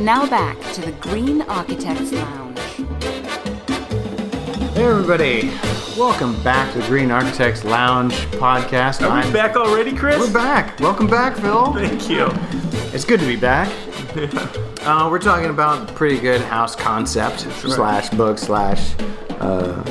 [0.00, 2.58] Now back to the Green Architects Lounge.
[4.74, 5.50] Hey everybody,
[5.98, 9.02] welcome back to the Green Architects Lounge podcast.
[9.06, 10.18] Are we I'm- back already, Chris?
[10.18, 10.80] We're back.
[10.80, 11.72] Welcome back, Phil.
[11.74, 12.28] Thank you.
[12.94, 13.70] It's good to be back.
[14.80, 18.94] Uh, we're talking about pretty good house concept slash book slash
[19.32, 19.82] uh, uh,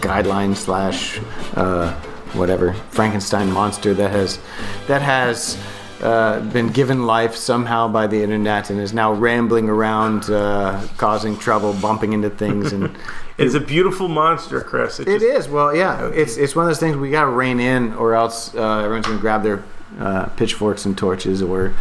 [0.00, 1.20] guideline slash
[1.54, 1.92] uh,
[2.32, 4.40] whatever Frankenstein monster that has
[4.88, 5.56] that has
[6.02, 11.36] uh, been given life somehow by the internet and is now rambling around, uh, causing
[11.38, 12.96] trouble, bumping into things, and
[13.38, 14.98] It's a beautiful monster, Chris.
[14.98, 15.48] It is.
[15.48, 16.10] Well, yeah.
[16.14, 19.06] It's it's one of those things we got to rein in, or else uh, everyone's
[19.06, 19.62] gonna grab their
[19.98, 21.74] uh, pitchforks and torches, or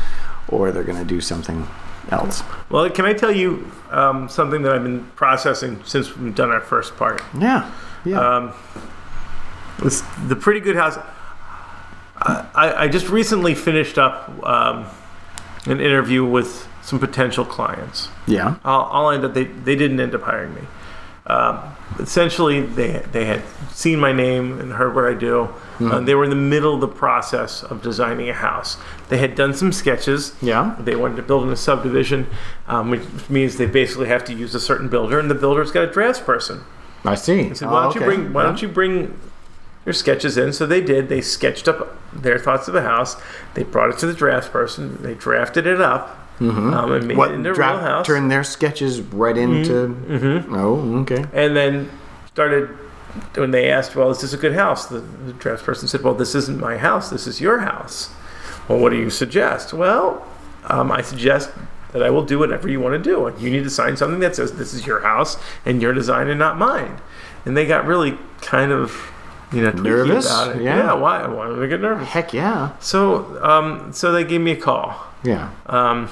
[0.50, 1.66] or they're gonna do something
[2.12, 2.44] else.
[2.70, 6.62] Well, can I tell you um, something that I've been processing since we've done our
[6.62, 7.22] first part?
[7.40, 7.72] Yeah.
[8.04, 8.20] Yeah.
[8.20, 8.54] Um,
[9.80, 10.98] it's the pretty good house.
[12.26, 14.86] I, I just recently finished up um,
[15.66, 18.10] an interview with some potential clients.
[18.28, 18.56] yeah.
[18.64, 19.34] I'll, I'll end up.
[19.34, 20.62] They they didn't end up hiring me.
[21.28, 21.60] Um,
[22.00, 25.50] essentially, they they had seen my name and heard what I do.
[25.80, 28.78] Uh, they were in the middle of the process of designing a house.
[29.10, 30.34] They had done some sketches.
[30.42, 30.76] Yeah.
[30.80, 32.28] They wanted to build in a subdivision,
[32.68, 35.84] um, which means they basically have to use a certain builder, and the builder's got
[35.84, 36.62] a draftsperson.
[37.04, 37.50] I see.
[37.50, 38.16] I said, "Why Oh, don't you okay.
[38.16, 38.48] bring Why Yeah.
[38.50, 39.20] don't you bring
[39.86, 41.10] your sketches in?" So they did.
[41.10, 43.16] They sketched up their thoughts of the house.
[43.54, 45.02] They brought it to the draftsperson.
[45.02, 48.06] They drafted it up um, and made What it into a draft- real house.
[48.06, 49.96] turn their sketches right into?
[50.52, 51.26] Oh, okay.
[51.34, 51.90] and then
[52.28, 52.70] started
[53.36, 56.14] when they asked, "Well, is this a good house?" The, the draft person said, "Well,
[56.14, 57.10] this isn't my house.
[57.10, 58.10] This is your house."
[58.68, 59.74] Well, what do you suggest?
[59.74, 60.26] Well,
[60.66, 61.52] um, I suggest
[61.92, 64.20] that I will do whatever you want to do, and you need to sign something
[64.20, 66.98] that says this is your house and your design and not mine.
[67.46, 68.92] And they got really kind of,
[69.56, 70.26] you know, Nervous?
[70.26, 70.62] about it.
[70.62, 70.94] Yeah.
[70.94, 71.26] why?
[71.28, 72.08] Why did they get nervous?
[72.10, 72.78] Heck yeah.
[72.80, 74.96] So, um, so they gave me a call.
[75.24, 75.52] Yeah.
[75.66, 76.10] Um,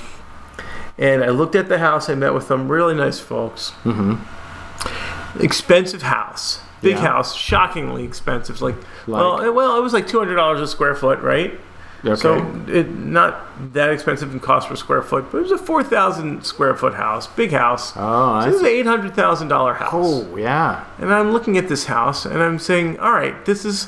[0.97, 2.09] and I looked at the house.
[2.09, 2.67] I met with them.
[2.71, 3.71] Really nice folks.
[3.83, 5.41] Mm-hmm.
[5.43, 6.59] Expensive house.
[6.81, 7.01] Big Yeah.
[7.07, 7.35] house.
[7.35, 8.61] Shockingly expensive.
[8.61, 8.75] Like,
[9.07, 9.21] Like?
[9.21, 11.59] well, it, well, it was like two hundred dollars a square foot, right?
[12.05, 12.15] Okay.
[12.21, 15.83] So it not that expensive in cost per square foot, but it was a four
[15.83, 17.93] thousand square foot house, big house.
[17.95, 19.91] oh, So it was I an eight hundred thousand dollar house.
[19.93, 20.83] Oh, yeah.
[20.99, 23.87] And I'm looking at this house and I'm saying, all right, this is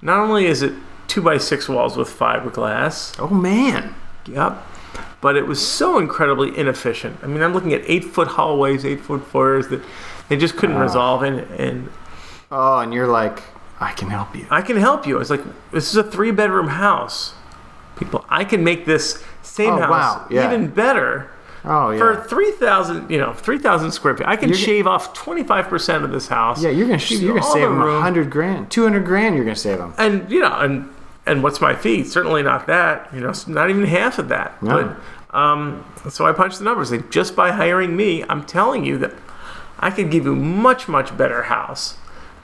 [0.00, 0.72] not only is it
[1.06, 3.94] two by six walls with fiberglass, Oh man.
[4.26, 4.60] Yep.
[5.20, 7.18] But it was so incredibly inefficient.
[7.22, 9.80] I mean, I'm looking at eight foot hallways, eight foot floors that
[10.28, 11.22] they just couldn't resolve.
[11.22, 11.88] And, and
[12.50, 13.40] Oh, and you're like,
[13.78, 14.46] I can help you.
[14.50, 15.18] I can help you.
[15.18, 17.34] It's like, this is a three bedroom house.
[17.96, 20.26] People, I can make this same Oh, house wow.
[20.30, 20.46] Yeah.
[20.46, 21.30] even better.
[21.64, 21.98] Oh yeah.
[21.98, 26.26] For 3,000, you know, 3,000 square feet, I can You're shave off 25% of this
[26.26, 26.62] house.
[26.62, 29.04] yeah, you're gonna sh- you you're gonna save the them a hundred grand, two hundred
[29.04, 29.36] grand.
[29.36, 29.94] You're gonna save them.
[29.98, 30.88] and you know, and
[31.24, 32.02] and what's my fee?
[32.02, 33.08] Certainly not that.
[33.14, 34.60] You know, not even half of that.
[34.60, 34.96] No.
[35.30, 36.90] But um, so I punched the numbers.
[36.90, 39.12] Like just by hiring me, I'm telling you that
[39.78, 41.96] I can give you much much better house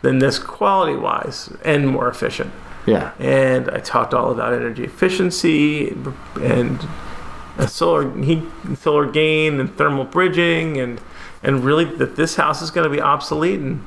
[0.03, 2.53] than this quality wise and more efficient.
[2.89, 3.13] Yeah.
[3.19, 5.97] And I talked all about energy efficiency
[6.41, 6.79] and
[7.67, 8.43] solar heat,
[8.77, 11.01] solar gain, and thermal bridging, and
[11.43, 13.81] and really that this house is going to be obsolete in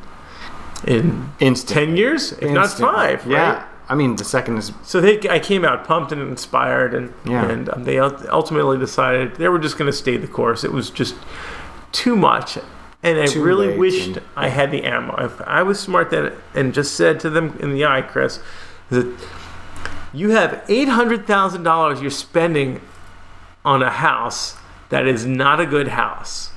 [1.40, 3.26] in ten years, if not five.
[3.26, 3.54] Yeah.
[3.54, 3.66] right?
[3.90, 7.50] I mean, the second is So they, I came out pumped and inspired, and Yeah.
[7.50, 10.64] and um, they ultimately decided they were just going to stay the course.
[10.64, 11.16] It was just
[11.92, 12.58] too much,
[13.04, 15.16] and I Too really wished and- I had the ammo.
[15.26, 18.40] If I was smart then and just said to them in the eye, Chris,
[20.14, 22.82] you have eight hundred thousand dollars you're spending
[23.64, 24.56] on a house
[24.90, 26.50] that is not a good house.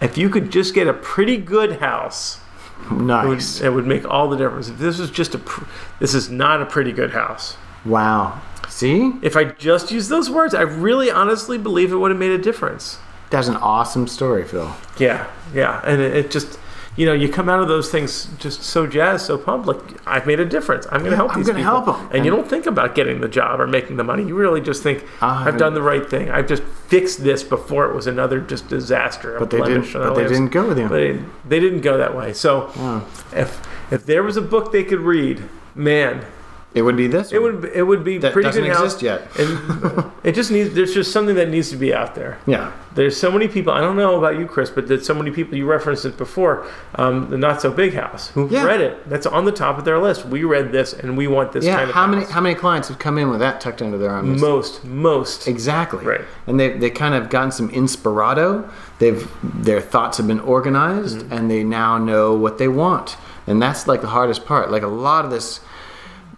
[0.00, 2.40] If you could just get a pretty good house,
[2.84, 3.60] it would, nice.
[3.60, 4.68] it would make all the difference.
[4.68, 5.64] If this was just a, pr-
[5.98, 7.56] this is not a pretty good house.
[7.84, 8.40] Wow.
[8.68, 12.30] See, If I just used those words, I really honestly believe it would have made
[12.30, 12.98] a difference.
[13.28, 14.74] that's an awesome story, Phil.
[14.96, 16.58] Yeah, yeah, and it, it just,
[16.96, 19.66] you know, you come out of those things just so jazzed, so pumped.
[19.66, 20.86] Like I've made a difference.
[20.90, 22.08] I'm going to help I'm gonna help help 'em.
[22.12, 24.24] And, you don't think about getting the job or making the money.
[24.24, 26.30] You really just think Ah, I've done the right thing.
[26.30, 29.38] I've just fixed this before it was another just disaster.
[29.38, 29.92] But they didn't.
[29.92, 30.32] But they lives.
[30.32, 30.88] didn't go with you.
[30.88, 32.32] They, they didn't go that way.
[32.32, 33.06] So Oh.
[33.34, 33.60] if
[33.92, 35.42] if there was a book they could read,
[35.74, 36.24] man,
[36.72, 37.32] It would be this.
[37.32, 38.94] it would it would be That pretty doesn't good house.
[38.94, 39.28] exist yet.
[39.38, 40.72] And it just needs.
[40.72, 42.38] There's just something that needs to be out there.
[42.46, 42.70] Yeah.
[42.94, 43.72] There's so many people.
[43.72, 45.56] I don't know about you, Chris, but there's so many people.
[45.56, 46.64] You referenced it before.
[46.94, 48.64] Um, the Not So Big House, who Yeah.
[48.64, 49.08] read it.
[49.10, 50.26] That's on the top of their list.
[50.26, 51.76] We read this, and we want this Yeah.
[51.76, 54.10] kind of how many how many clients have come in with that tucked under their
[54.10, 54.38] arm?
[54.40, 55.48] Most, most.
[55.48, 56.04] Exactly.
[56.04, 56.20] Right.
[56.46, 58.64] And they they kind of gotten some inspirado.
[59.00, 61.32] They've their thoughts have been organized Mm-hmm.
[61.32, 63.16] and they now know what they want.
[63.46, 64.70] And that's like the hardest part.
[64.70, 65.60] Like a lot of this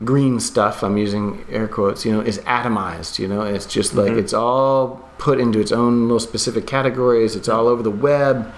[0.05, 4.13] green stuff i'm using air quotes you know is atomized you know it's just like
[4.13, 8.53] it's all put into its own little specific categories it's all over the web.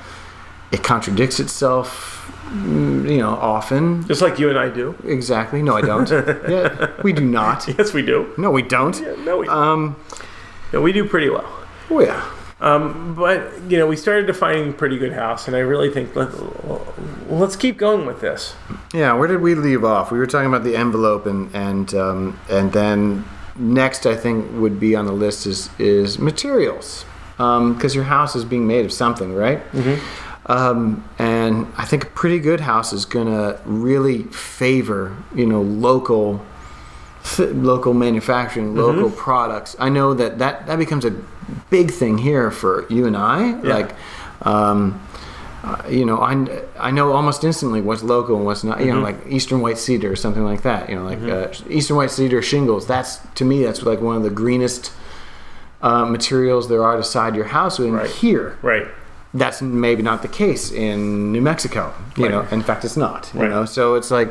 [0.72, 4.04] It contradicts itself mm, you know often.
[4.08, 4.96] Just like you and I do.
[5.04, 5.62] exactly.
[5.62, 6.10] No i don't.
[6.48, 7.68] Yeah we do not.
[7.68, 8.32] Yes, we do.
[8.38, 9.00] no we don't.
[9.24, 9.94] No, we, um
[10.72, 11.48] no, we do pretty well.
[11.90, 12.33] oh yeah
[12.64, 16.16] Um, but you know, we started to defining pretty good house, and I really think
[16.16, 16.30] let,
[17.30, 18.54] let's keep going with this.
[18.94, 20.10] Yeah, where did we leave off?
[20.10, 24.80] We were talking about the envelope, and and um, and then next, I think would
[24.80, 27.04] be on the list is is materials,
[27.36, 29.60] because your house is being made of something, right?
[30.46, 36.40] Um, and I think a pretty good house is gonna really favor you know local
[37.38, 39.76] local manufacturing, local products.
[39.78, 41.14] I know that, that that becomes a
[41.70, 43.52] big thing here for you and I.
[43.60, 43.94] Like,
[44.42, 45.00] um,
[45.62, 48.80] uh, you know, I, I know almost instantly what's local and what's not.
[48.80, 50.88] You know, like Eastern white cedar or something like that.
[50.90, 52.86] You know, like uh, Eastern white cedar shingles.
[52.86, 54.92] That's to me, that's like one of the greenest
[55.80, 57.78] uh, materials there are to side your house.
[57.78, 57.90] with.
[57.90, 58.10] Right.
[58.10, 58.86] here, Right.
[59.32, 61.92] that's maybe not the case in New Mexico.
[62.16, 62.30] You Right.
[62.32, 63.30] know, in fact, it's not.
[63.34, 63.50] You Right.
[63.50, 64.28] know, so it's like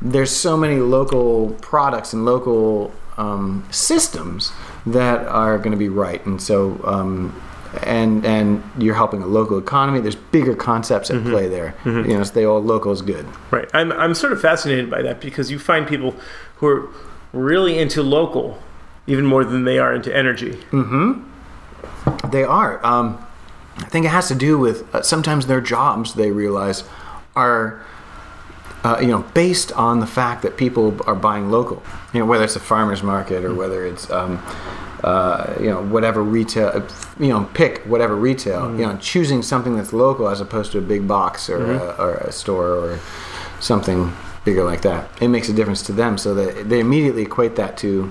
[0.00, 4.50] there's so many local products and local um, systems
[4.92, 7.40] that are going to be right, and so um,
[7.82, 10.00] and and you're helping a local economy.
[10.00, 11.74] There's bigger concepts at play there.
[11.84, 13.26] You know, so they all local is good.
[13.50, 13.68] Right.
[13.72, 16.14] I'm, I'm sort of fascinated by that because you find people
[16.56, 16.88] who are
[17.32, 18.58] really into local
[19.06, 20.52] even more than they are into energy.
[20.70, 22.30] Mm-hmm.
[22.30, 22.84] They are.
[22.84, 23.24] Um,
[23.78, 26.84] I think it has to do with uh, sometimes their jobs they realize
[27.36, 27.84] are.
[28.82, 31.82] Uh, you know, based on the fact that people are buying local,
[32.14, 34.42] you know, whether it's a farmer's market or whether it's, um,
[35.04, 36.88] uh, you know, whatever retail,
[37.18, 40.80] you know, pick whatever retail, you know, choosing something that's local as opposed to a
[40.80, 42.98] big box or, a, or a store or
[43.60, 44.14] something
[44.46, 45.10] bigger like that.
[45.20, 48.10] It makes a difference to them, so that they immediately equate that to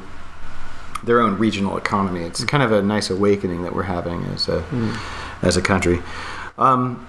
[1.04, 2.21] their own regional economy.
[2.21, 4.63] It's kind of a nice awakening that we're having as a
[5.42, 6.04] as a country.
[6.60, 7.07] Um,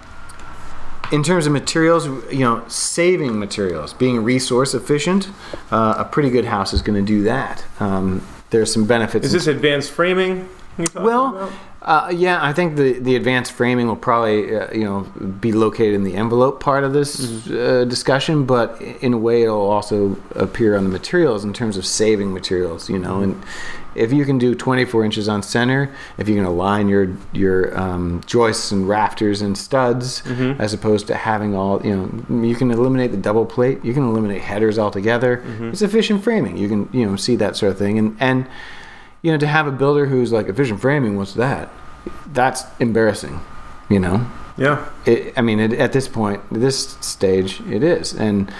[1.13, 5.29] in terms of materials, you know, saving materials, being resource efficient,
[5.71, 7.65] uh, a pretty good house is going to do that.
[7.81, 9.27] Um, there's some benefits.
[9.27, 10.49] Is this advanced framing?
[10.95, 11.53] Well, about?
[11.83, 15.01] Uh, yeah, I think the, the advanced framing will probably uh, you know
[15.41, 17.57] be located in the envelope part of this Mm-hmm.
[17.57, 21.87] uh, discussion, but in a way it'll also appear on the materials in terms of
[21.87, 22.91] saving materials.
[22.91, 23.43] You know, and
[23.95, 28.21] if you can do 24 inches on center, if you can align your your um,
[28.27, 30.61] joists and rafters and studs, Mm-hmm.
[30.61, 31.97] as opposed to having all you
[32.29, 33.83] know, you can eliminate the double plate.
[33.85, 35.39] You can eliminate headers altogether.
[35.39, 35.71] Mm-hmm.
[35.71, 36.59] It's efficient framing.
[36.59, 38.47] You can you know see that sort of thing, and and
[39.23, 41.71] you know, to have a builder who's like efficient framing, what's that?
[42.33, 43.41] That's embarrassing,
[43.89, 44.27] you know.
[44.57, 44.89] yeah.
[45.05, 48.51] It, I mean, it, at this point, this stage, it is, and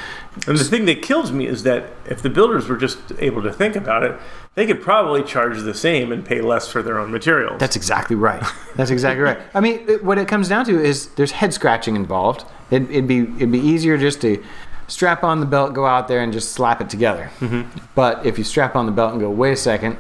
[0.47, 3.53] And the thing that kills me is that if the builders were just able to
[3.53, 4.19] think about it,
[4.55, 7.59] they could probably charge the same and pay less for their own materials.
[7.59, 8.43] that's exactly right.
[8.77, 9.39] That's exactly right.
[9.55, 12.45] I mean, it, what it comes down to is there's head scratching involved.
[12.71, 14.43] It, it'd be it'd be easier just to
[14.89, 17.31] strap on the belt, go out there, and just slap it together.
[17.41, 17.79] Mm-hmm.
[17.95, 19.97] But if you strap on the belt and go, wait a second,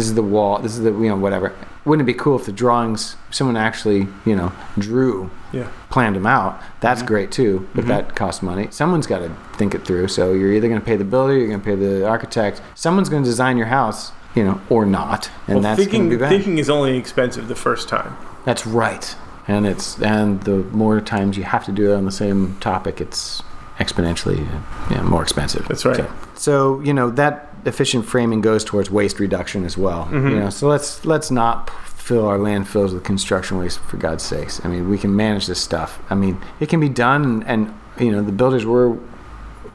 [0.00, 1.54] this is the wall, this is the you know whatever.
[1.84, 5.70] Wouldn't it be cool if the drawings someone actually you know drew yeah.
[5.90, 6.58] planned them out.
[6.80, 7.08] That's mm-hmm.
[7.08, 7.90] great too, but mm-hmm.
[7.90, 8.68] that costs money.
[8.70, 10.08] Someone's got to think it through.
[10.08, 12.62] So you're either going to pay the builder, you're going to pay the architect.
[12.74, 16.16] Someone's going to design your house, you know, or not, and Well, that's thinking be
[16.16, 16.30] bad.
[16.30, 18.16] thinking is only expensive the first time.
[18.46, 19.14] That's right,
[19.46, 23.02] and it's and the more times you have to do it on the same topic,
[23.02, 23.42] it's
[23.78, 24.46] exponentially
[24.90, 25.68] yeah, more expensive.
[25.68, 25.96] That's right.
[25.96, 30.04] So, so, you know that efficient framing goes towards waste reduction as well.
[30.04, 30.28] Mm-hmm.
[30.28, 34.60] You know, so let's let's not fill our landfills with construction waste for God's sakes.
[34.64, 36.00] I mean, we can manage this stuff.
[36.10, 38.96] I mean, it can be done, and, and you know the builders we're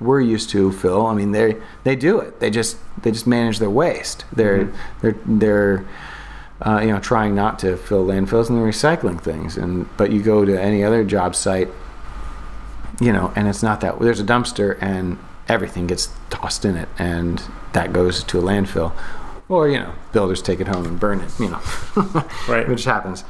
[0.01, 1.05] we're used to, Phil.
[1.05, 2.39] I mean, they they do it.
[2.39, 4.25] They just they just manage their waste.
[4.33, 4.99] They're Mm-hmm.
[5.01, 5.85] they're they're
[6.61, 9.57] uh, you know trying not to fill landfills and they're recycling things.
[9.57, 11.69] And but you go to any other job site,
[12.99, 13.99] you know, and it's not that.
[13.99, 17.41] There's a dumpster and everything gets tossed in it, and
[17.73, 18.93] that goes to a landfill.
[19.47, 21.31] Or you know, builders take it home and burn it.
[21.39, 21.61] You know,
[22.47, 22.67] Right.
[22.67, 23.23] which happens.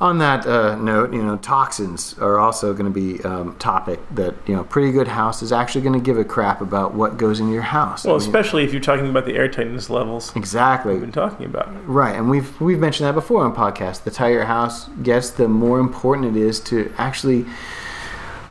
[0.00, 4.34] On that uh, note, you know, toxins are also going to be um, topic that
[4.46, 7.38] you know, pretty good house is actually going to give a crap about what goes
[7.40, 8.04] in your house.
[8.04, 10.92] I Well, mean, especially if you're talking about the air tightness levels exactly.
[10.94, 11.68] we've been talking about.
[11.88, 14.02] Right, and we've we've mentioned that before on podcast.
[14.02, 17.46] The tighter your house gets, the more important it is to actually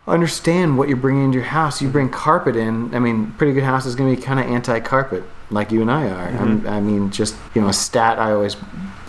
[0.08, 1.82] understand what you're bringing into your house.
[1.82, 2.94] You bring carpet in.
[2.94, 5.90] I mean, pretty good house is going to be kind of anti-carpet, like you and
[5.92, 6.28] I are.
[6.38, 8.56] I'm- I mean, just you know, a stat I always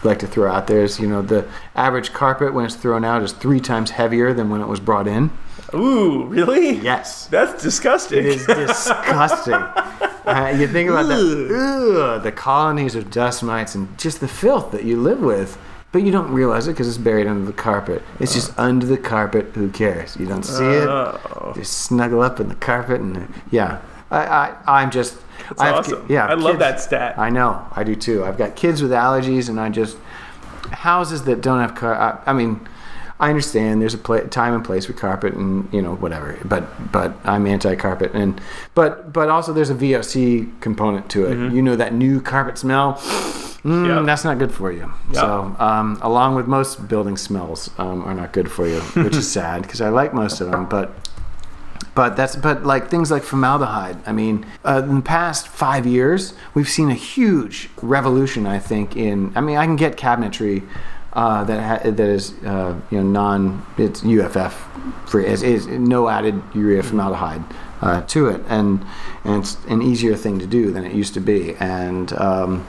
[0.05, 3.23] like to throw out there is you know the average carpet when it's thrown out
[3.23, 5.31] is three times heavier than when it was brought in.
[5.75, 6.73] Ooh, really?
[6.79, 7.27] Yes.
[7.27, 8.19] That's disgusting.
[8.19, 9.55] It is disgusting.
[10.25, 11.19] Uh, you think about that.
[12.17, 15.59] Ugh, the colonies of dust mites and just the filth that you live with.
[15.95, 18.03] But you don't realize it because it's buried under the carpet.
[18.19, 18.63] It's just uh.
[18.63, 19.47] under the carpet.
[19.55, 20.17] Who cares?
[20.17, 20.89] You don't see it.
[20.89, 21.53] Oh.
[21.55, 23.81] Just snuggle up in the carpet and yeah.
[24.11, 25.17] I, I I'm just.
[25.51, 26.05] That's I awesome.
[26.09, 27.17] ki- yeah, I love kids- that stat.
[27.17, 27.65] I know.
[27.71, 28.25] I do too.
[28.25, 29.97] I've got kids with allergies, and I just
[30.73, 31.95] houses that don't have car.
[31.95, 32.69] I, I mean,
[33.21, 36.37] I understand there's a pla time and place for carpet, and you know whatever.
[36.45, 38.41] But but I'm anti-carpet, and
[38.75, 41.53] but but also there's a VOC component to it.
[41.53, 42.95] You know that new carpet smell.
[43.65, 44.03] Mm, Yeah.
[44.03, 44.93] That's not good for you.
[45.11, 45.21] Yeah.
[45.21, 49.31] So, um, along with most building smells, um, are not good for you, which is
[49.39, 50.67] sad because I like most of them.
[50.69, 50.93] But
[51.95, 53.97] but that's but like things like formaldehyde.
[54.07, 58.47] I mean, uh, in the past five years, we've seen a huge revolution.
[58.47, 59.33] I think in.
[59.37, 60.63] I mean, I can get cabinetry
[61.15, 64.55] uh, that ha- that is uh, you know non it's UFF
[65.07, 65.27] free.
[65.27, 67.43] Is, is no added urea formaldehyde
[67.81, 68.85] uh, to it, and
[69.25, 71.55] and it's an easier thing to do than it used to be.
[71.61, 72.67] And um,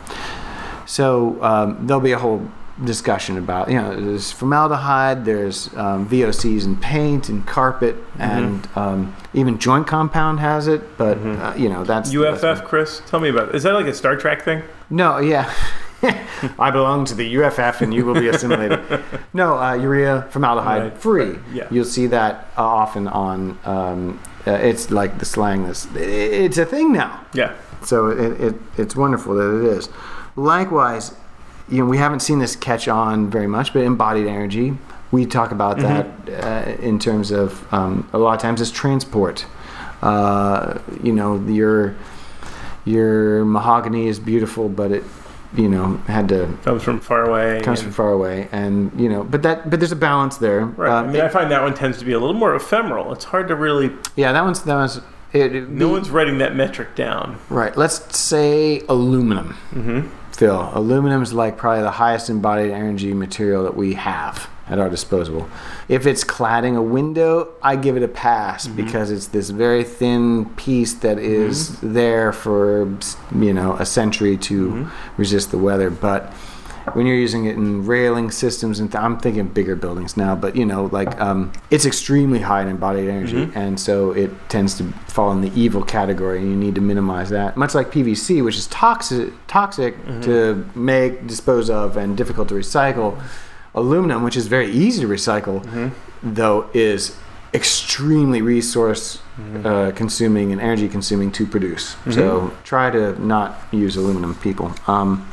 [0.85, 2.47] so um, there'll be a whole
[2.83, 9.15] discussion about you know there's formaldehyde, there's um, VOCs in paint and carpet, and um,
[9.33, 10.97] even joint compound has it.
[10.97, 13.55] But uh, you know that's that's- UFF, Chris, tell me about it.
[13.55, 14.61] Is that like a Star Trek thing?
[14.89, 15.51] no, yeah.
[16.59, 18.79] I belong to the UFF and you will be assimilated.
[19.33, 21.29] no, uh, urea formaldehyde Right, free.
[21.31, 21.67] right, yeah.
[21.71, 23.57] You'll see that uh, often on.
[23.65, 25.65] Um, uh, it's like the slang.
[25.67, 27.25] This it's a thing now.
[27.33, 27.53] Yeah.
[27.81, 29.89] So it, it, it's wonderful that it is.
[30.35, 31.13] Likewise,
[31.69, 34.77] you know, we haven't seen this catch on very much, but embodied energy,
[35.11, 39.45] we talk about that uh, in terms of um, a lot of times it's transport.
[40.01, 41.95] Uh, you know, your
[42.85, 45.03] your mahogany is beautiful, but it,
[45.57, 47.61] you know, had to Comes from far away.
[47.61, 50.65] comes and- from far away, and you know, but that but there's a balance there.
[50.65, 50.89] Right.
[50.91, 53.11] Uh, I mean, I find that one tends to be a little more ephemeral.
[53.13, 53.91] It's hard to really.
[54.15, 55.01] yeah, that one's that one's.
[55.33, 57.37] It, it- No one's writing that metric down.
[57.49, 57.75] Right.
[57.75, 59.49] Let's say aluminum.
[59.73, 60.07] Mm-hmm.
[60.31, 64.89] Phil, aluminum is like probably the highest embodied energy material that we have at our
[64.89, 65.47] disposal.
[65.87, 68.75] If it's cladding a window, I give it a pass Mm-hmm.
[68.85, 72.87] because it's this very thin piece that is there for
[73.35, 74.89] you know a century to Mm-hmm.
[75.21, 75.89] resist the weather.
[75.89, 76.33] But
[76.93, 80.55] when you're using it in railing systems, and th- I'm thinking bigger buildings now, but
[80.55, 83.57] you know, like um, it's extremely high in embodied energy, Mm-hmm.
[83.57, 87.29] and so it tends to fall in the evil category, and you need to minimize
[87.31, 87.57] that.
[87.57, 90.21] Much like PVC, which is toxic, toxic Mm-hmm.
[90.21, 93.19] to make, dispose of, and difficult to recycle.
[93.75, 96.33] Aluminum, which is very easy to recycle, Mm-hmm.
[96.33, 97.15] though, is
[97.53, 99.67] extremely resource Mm-hmm.
[99.67, 101.97] uh, consuming and energy consuming to produce.
[102.09, 104.71] So try to not use aluminum, people.
[104.87, 105.27] Um,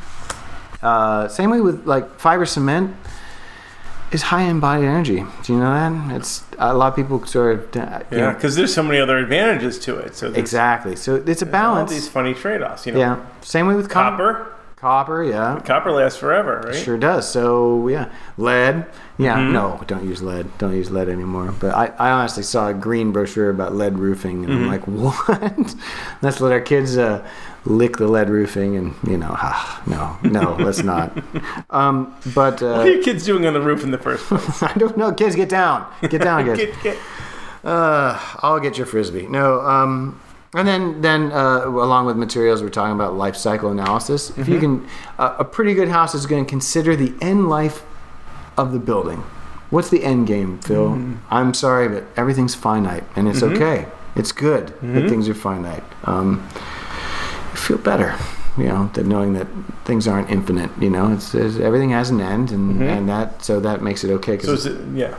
[0.83, 2.97] uh, same way with like fiber cement
[4.11, 5.25] is high embodied energy.
[5.45, 6.17] Do you know that?
[6.17, 9.79] It's a lot of people sort of uh, Yeah, because there's so many other advantages
[9.87, 10.17] to it.
[10.17, 10.97] So exactly.
[10.97, 11.91] So it's a all balance.
[11.93, 12.85] these funny trade-offs.
[12.85, 13.25] You know, yeah.
[13.43, 14.53] Same way with copper.
[14.83, 15.61] Copper, yeah.
[15.65, 16.75] Copper lasts forever, right?
[16.75, 17.31] Sure does.
[17.31, 18.85] So yeah, lead.
[19.17, 19.53] Yeah, Mm-hmm.
[19.53, 20.59] no, don't use lead.
[20.59, 21.55] Don't use lead anymore.
[21.61, 25.05] But I, I honestly saw a green brochure about lead roofing, and I'm like, Mm-hmm.
[25.63, 25.75] what?
[26.21, 27.25] let's let our kids uh,
[27.65, 31.17] lick the lead roofing, and you know, ah, no, no, let's not.
[31.71, 34.63] Um, but What are uh, your kids doing on the roof in the first place?
[34.65, 35.13] I don't know.
[35.13, 35.87] Kids, get down.
[36.09, 36.59] Get down, kids.
[36.59, 36.99] Get- get-
[37.65, 39.29] Uh, I'll get your frisbee.
[39.29, 40.21] No, um,
[40.55, 44.31] and then then uh, along with materials, we're talking about life cycle analysis.
[44.31, 44.53] If Mm-hmm.
[44.53, 47.83] you can, uh, a pretty good house is going to consider the end life
[48.57, 49.23] of the building.
[49.71, 50.91] What's the end game, Phil?
[50.91, 51.15] Mm-hmm.
[51.31, 53.87] I'm sorry, but everything's finite, and it's okay.
[54.15, 54.95] It's good Mm-hmm.
[54.95, 55.85] that things are finite.
[56.05, 56.47] Um,
[57.53, 58.15] you feel better,
[58.59, 59.47] you know, that knowing that
[59.87, 60.71] things aren't infinite.
[60.79, 64.11] You know, it's, it's everything has an end, and, and that so that makes it
[64.11, 64.37] okay.
[64.37, 64.57] 'cause Mm-hmm.
[64.57, 65.15] so is it, yeah.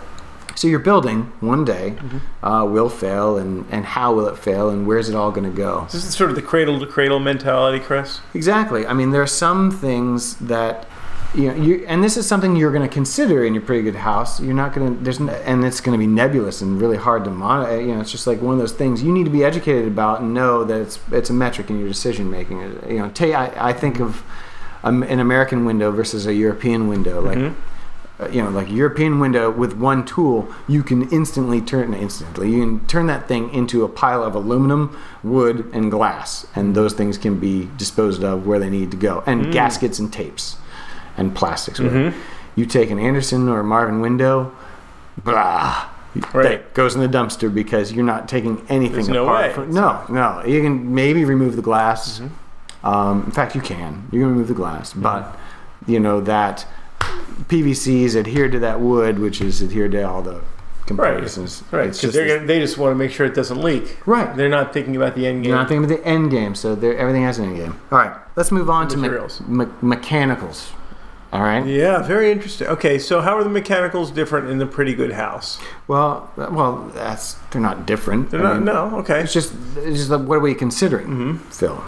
[0.56, 2.46] So your building one day Mm-hmm.
[2.46, 5.56] uh, will fail, and, and how will it fail, and where's it all going to
[5.56, 5.88] go?
[5.92, 8.20] This is sort of the cradle to cradle mentality, Chris.
[8.34, 8.86] Exactly.
[8.86, 10.88] I mean, there are some things that
[11.36, 13.96] you know, you and this is something you're going to consider in your pretty good
[13.96, 14.40] house.
[14.40, 17.32] You're not going to there's and it's going to be nebulous and really hard to
[17.32, 17.82] monitor.
[17.82, 20.22] You know, it's just like one of those things you need to be educated about
[20.22, 22.60] and know that it's it's a metric in your decision making.
[22.88, 24.22] You know, take I, I think of
[24.84, 27.38] um, an American window versus a European window, like.
[27.40, 27.52] uh,
[28.20, 32.52] Uh, you know, like European window with one tool, you can instantly turn instantly.
[32.52, 36.94] You can turn that thing into a pile of aluminum, wood, and glass, and those
[36.94, 39.52] things can be disposed of where they need to go, and mm.
[39.52, 40.58] gaskets and tapes,
[41.18, 41.80] and plastics.
[41.80, 42.12] whatever.
[42.12, 42.20] Mm-hmm.
[42.56, 44.56] You take an Andersen or Marvin window,
[45.24, 45.90] blah.
[46.32, 46.62] Right.
[46.62, 49.54] That goes in the dumpster because you're not taking anything There's no apart way.
[49.54, 49.72] from.
[49.72, 50.44] No, no.
[50.46, 52.20] You can maybe remove the glass.
[52.20, 52.86] Mm-hmm.
[52.86, 54.08] Um, in fact, you can.
[54.12, 55.92] You can remove the glass, but mm-hmm.
[55.92, 56.68] you know that
[57.50, 60.42] PVC is adhered to that wood, which is adhered to all the
[60.86, 61.64] comparisons.
[61.72, 63.98] Right, because they're they just want to make sure it doesn't leak.
[64.06, 64.36] Right.
[64.36, 65.50] They're not thinking about the end game.
[65.52, 67.80] You're not thinking about the end game, so everything has an end game.
[67.92, 69.42] All right, let's move on to me- Materials.
[69.42, 70.72] me- mechanicals.
[71.32, 71.66] All right.
[71.66, 72.68] yeah, very interesting.
[72.68, 75.58] Okay, so how are the mechanicals different in the Pretty Good House?
[75.88, 78.30] Well, well, that's they're not different.
[78.30, 78.56] They're I not.
[78.58, 78.98] mean, no.
[79.00, 79.22] Okay.
[79.22, 81.38] It's just, it's just what are we considering, Mm-hmm.
[81.50, 81.84] Phil?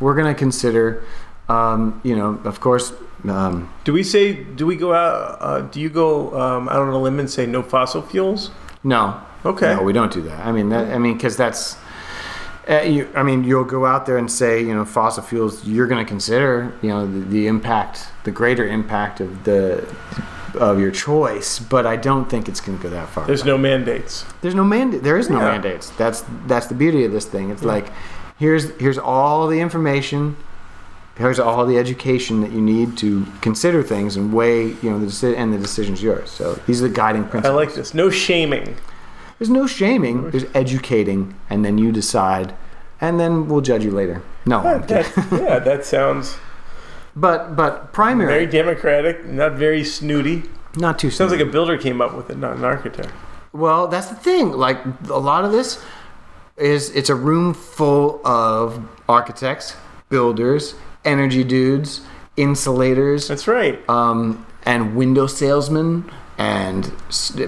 [0.00, 1.04] We're going to consider,
[1.50, 2.94] um, you know, of course,
[3.28, 4.32] um, Do we say?
[4.32, 5.38] Do we go out?
[5.40, 8.50] Uh, do you go um, out on a limb and say no fossil fuels?
[8.84, 9.20] no.
[9.44, 9.76] Okay.
[9.76, 10.44] No, we don't do that.
[10.44, 11.76] I mean, that, I mean, because that's,
[12.68, 15.64] uh, you, I mean, you'll go out there and say, you know, fossil fuels.
[15.64, 19.86] You're going to consider, you know, the, the impact, the greater impact of the
[20.58, 21.60] of your choice.
[21.60, 23.24] But I don't think it's going to go that far.
[23.24, 24.24] There's no mandates.
[24.40, 25.04] There's no mandate.
[25.04, 25.52] There is no Yeah.
[25.52, 25.90] mandates.
[25.90, 27.50] That's that's the beauty of this thing.
[27.50, 27.92] It's like
[28.40, 30.36] here's here's all the information.
[31.16, 35.06] Here's all the education that you need to consider things and weigh, you know, the
[35.06, 36.30] deci- and the decision's yours.
[36.30, 37.54] So these are the guiding principles.
[37.54, 37.66] I principles.
[37.66, 37.94] like this.
[37.94, 38.76] No shaming.
[39.38, 40.30] There's no shaming.
[40.30, 42.54] There's educating, and then you decide,
[43.00, 44.22] and then we'll judge you later.
[44.44, 45.10] No, I'm kidding.
[45.14, 46.36] That, yeah, that sounds
[47.16, 50.42] but but primary, very democratic, not very snooty.
[50.76, 51.10] not too.
[51.10, 53.10] Sounds like a builder came up with it, not an architect.
[53.52, 54.52] Well, that's the thing.
[54.52, 55.82] Like a lot of this
[56.58, 59.76] is it's a room full of architects,
[60.10, 60.74] builders,
[61.06, 62.02] energy dudes,
[62.36, 63.88] insulators, That's right.
[63.88, 66.92] um, and window salesmen and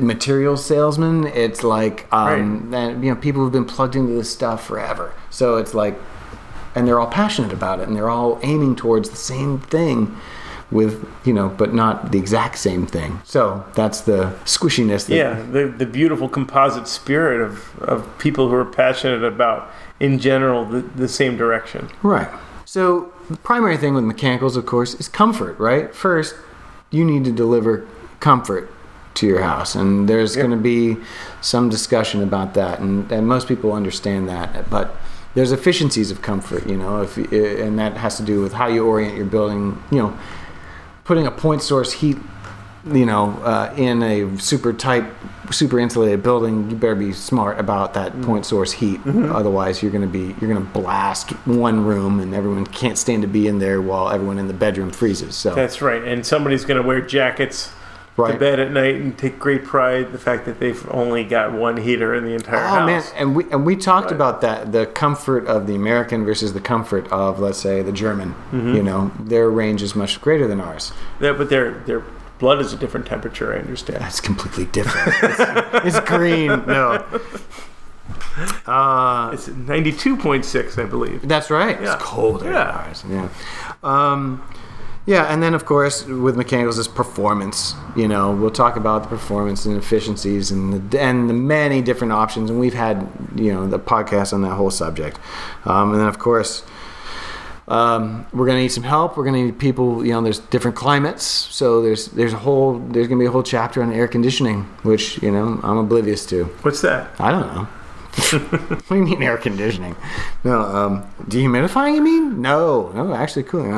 [0.01, 1.27] material salesmen.
[1.27, 5.13] It's like um, and, you know people who've been plugged into this stuff forever.
[5.31, 5.99] So it's like,
[6.75, 10.17] and they're all passionate about it, and they're all aiming towards the same thing.
[10.71, 13.23] With you know, but not the exact same thing.
[13.25, 15.07] So that's the squishiness.
[15.07, 20.19] That, Yeah, the, the beautiful composite spirit of, of people who are passionate about, in
[20.19, 21.89] general, the, the same direction.
[22.03, 22.29] Right.
[22.69, 25.59] So the primary thing with mechanicals, of course, is comfort.
[25.59, 25.95] Right.
[25.95, 26.35] First,
[26.91, 27.89] you need to deliver
[28.21, 28.71] comfort
[29.15, 30.47] to your house, and there's Yep.
[30.47, 30.99] going to be
[31.41, 34.95] some discussion about that, and, and most people understand that, but.
[35.35, 38.67] There's efficiencies of comfort, you know, if eh, and that has to do with how
[38.67, 39.81] you orient your building.
[39.93, 40.19] You know,
[41.05, 42.17] putting a point source heat,
[42.93, 45.05] you know, uh, in a super tight,
[45.51, 48.25] super insulated building, you better be smart about that Mm.
[48.25, 49.03] point source heat.
[49.05, 49.33] Mm-hmm.
[49.35, 53.23] Otherwise, you're going to be you're going to blast one room, and everyone can't stand
[53.23, 55.35] to be in there while everyone in the bedroom freezes.
[55.37, 56.03] So That's right.
[56.03, 57.71] And somebody's going to wear jackets
[58.17, 61.53] to bed at night and take great pride in the fact that they've only got
[61.53, 62.83] one heater in the entire house.
[62.83, 64.15] Oh man, and we and we talked Right.
[64.17, 68.35] about that the comfort of the American versus the comfort of let's say the German.
[68.53, 68.75] Mm-hmm.
[68.75, 70.93] You know, their range is much greater than ours.
[71.21, 72.03] That- but their their
[72.39, 73.53] blood is a different temperature.
[73.55, 74.01] I understand.
[74.03, 75.17] That's completely different.
[75.23, 76.49] it's, it's green.
[76.67, 77.05] No.
[78.67, 81.27] Uh, It's ninety two point six, I believe.
[81.29, 81.81] That's right.
[81.81, 81.95] Yeah.
[81.95, 82.85] It's colder than Yeah.
[82.87, 83.05] ours.
[83.09, 83.29] Yeah.
[83.83, 84.43] Um,
[85.07, 87.75] yeah, and then of course with mechanicals is performance.
[87.97, 92.13] You know, we'll talk about the performance and efficiencies and the, and the many different
[92.13, 95.19] options, and we've had you know the podcast on that whole subject.
[95.65, 96.63] Um, and then of course.
[97.69, 99.17] Um, we're gonna need some help.
[99.17, 100.05] We're gonna need people.
[100.05, 103.43] You know, there's different climates, so there's there's a whole there's gonna be a whole
[103.43, 106.45] chapter on air conditioning, which you know I'm oblivious to.
[106.63, 107.11] What's that?
[107.21, 107.69] I don't know.
[108.69, 109.95] what do you mean air conditioning?
[110.45, 111.95] No, um, dehumidifying.
[111.95, 112.43] You mean?
[112.43, 113.71] No, no, actually cooling.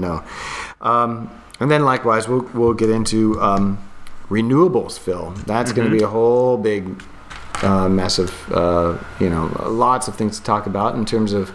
[0.00, 0.22] No.
[0.80, 3.78] Um, and then likewise, we'll we'll get into um,
[4.28, 5.30] renewables, Phil.
[5.46, 7.02] That's going to be a whole big
[7.62, 11.52] uh, mess of uh, you know lots of things to talk about in terms of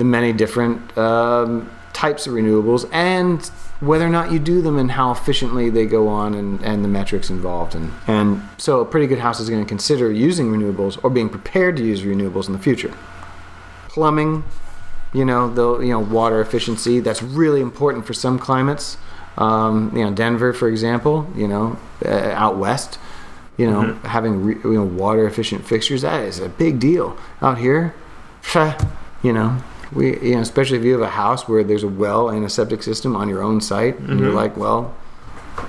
[0.00, 4.90] the many different um, types of renewables and whether or not you do them and
[4.92, 7.74] how efficiently they go on and, and the metrics involved.
[7.74, 11.28] And and so a pretty good house is going to consider using renewables or being
[11.28, 12.94] prepared to use renewables in the future.
[13.88, 14.42] Plumbing
[15.12, 18.96] you know the you know water efficiency that's really important for some climates.
[19.36, 22.98] Um, you know denver for example you know uh, out west
[23.56, 27.18] you know having re, you know water efficient fixtures that is a big deal.
[27.42, 27.94] Out here
[29.22, 32.28] you know we you know especially if you have a house where there's a well
[32.28, 34.94] and a septic system on your own site and you're like well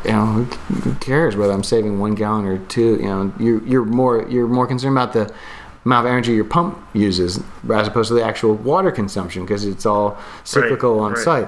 [0.05, 3.85] you know who, cares whether i'm saving one gallon or two you know you're, you're
[3.85, 5.33] more you're more concerned about the
[5.85, 7.39] amount of energy your pump uses
[7.73, 11.23] as opposed to the actual water consumption because it's all cyclical on right.
[11.23, 11.47] site.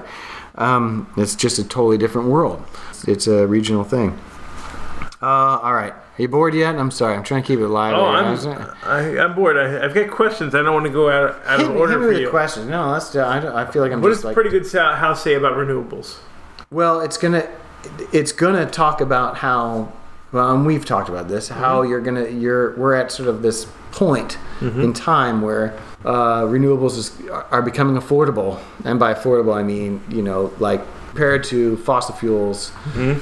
[0.55, 2.63] Um, it's just a totally different world.
[3.07, 4.19] It's a regional thing.
[5.21, 7.93] Uh, all right are you bored yet i'm sorry i'm trying to keep it live
[7.95, 8.37] Oh, I'm.
[8.83, 9.57] I, I'm bored.
[9.57, 10.53] I, I've got questions.
[10.55, 12.29] I don't want to go out, out Hit of order hit me for with you.
[12.29, 12.67] questions.
[12.67, 15.33] No, that's I, I feel like I'm What just does like Pretty Good House say
[15.35, 16.17] about renewables?
[16.71, 17.47] Well, it's gonna
[18.11, 19.91] it's gonna talk about how
[20.31, 21.49] well, and we've talked about this.
[21.49, 21.89] How Mm-hmm.
[21.89, 27.11] you're gonna you're we're at sort of this point in time where uh, renewables is,
[27.51, 32.71] are becoming affordable, and by affordable I mean you know like compared to fossil fuels.
[32.93, 33.19] Mm-hmm.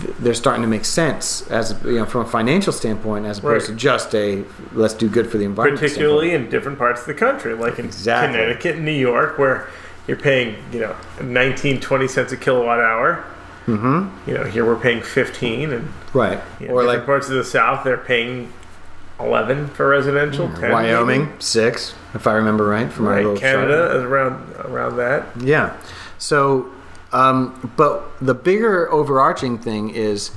[0.00, 3.68] Th- they're starting to make sense as you know from a financial standpoint, as opposed
[3.68, 3.74] Right.
[3.74, 5.80] to just a let's do good for the environment.
[5.80, 8.38] particularly in different parts of the country, like in Exactly.
[8.38, 9.68] Connecticut and New York, where
[10.06, 13.24] you're paying, you know, 19, 20 cents a kilowatt hour.
[13.66, 14.28] Mm-hmm.
[14.30, 16.38] You know, here we're paying 15, and right?
[16.60, 18.52] you know, or like parts of the South, they're paying
[19.18, 20.50] 11 for residential.
[20.52, 21.32] 10 Wyoming, maybe.
[21.38, 23.24] six, if I remember right from our right?
[23.24, 23.96] little Canada chart.
[23.96, 25.26] is around around that.
[25.40, 25.72] Yeah.
[26.18, 26.66] So,
[27.14, 30.32] um, but the bigger overarching thing is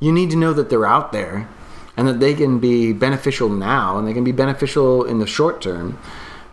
[0.00, 1.48] you need to know that they're out there
[1.96, 5.60] and that they can be beneficial now and they can be beneficial in the short
[5.60, 5.98] term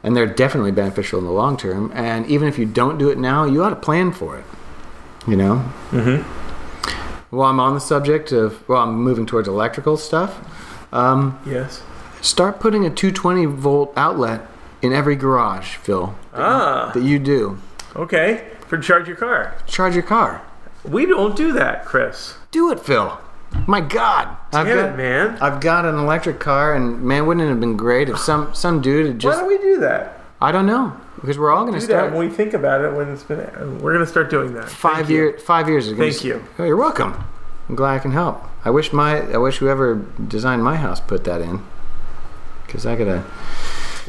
[0.04, 1.92] and they're definitely beneficial in the long term.
[1.94, 4.46] And even if you don't do it now, you ought to plan for it.
[5.28, 5.56] You know?
[5.92, 7.36] Mm-hmm.
[7.36, 10.40] While I'm on the subject of, well, I'm moving towards electrical stuff.
[10.94, 11.82] Um, Yes.
[12.22, 14.42] start putting a 220 volt outlet
[14.82, 17.58] in every garage, Phil, Ah, that you do.
[17.96, 18.44] okay.
[18.70, 19.56] For charge your car.
[19.66, 20.44] Charge your car.
[20.86, 22.36] We don't do that, Chris.
[22.52, 23.20] Do it, Phil.
[23.66, 25.40] My God, I've got, it, man.
[25.42, 28.80] I've got an electric car, and man, wouldn't it have been great if some some
[28.80, 29.36] dude had just.
[29.36, 30.22] Why don't we do that?
[30.40, 32.86] I don't know because we're all going to Do that start when we think about
[32.86, 32.94] it.
[32.94, 33.40] When it's been,
[33.82, 34.70] we're going to start doing that.
[34.70, 35.16] five Thank you.
[35.16, 35.98] year five years ago.
[35.98, 36.46] Thank you.
[36.60, 37.24] Oh, you're welcome.
[37.68, 38.44] I'm glad I can help.
[38.64, 39.96] I wish my I wish whoever
[40.28, 41.64] designed my house put that in
[42.68, 43.26] because I gotta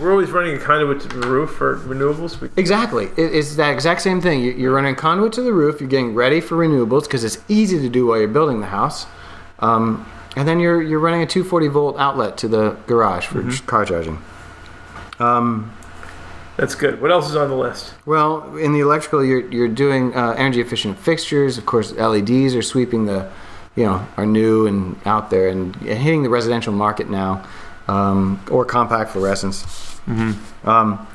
[0.01, 2.41] We're always running a conduit to the roof for renewables.
[2.41, 3.07] We, exactly.
[3.19, 4.41] It, it's that exact same thing.
[4.43, 5.81] You- You're running conduit to the roof.
[5.81, 9.07] You're getting ready for renewables because it's easy to do while you're building the house.
[9.59, 13.67] Um, and then you're you're running a 240 volt outlet to the garage for Mm-hmm.
[13.67, 14.19] car charging.
[16.57, 17.01] that's good.
[17.03, 17.95] What else is on the list?
[18.07, 21.59] Well, in the electrical, you're you're doing uh, energy efficient fixtures.
[21.59, 23.29] Of course, LEDs are sweeping the,
[23.77, 27.45] you know, are new and out there and hitting the residential market now,
[27.89, 29.65] um, or compact fluorescence.
[30.65, 31.07] Um,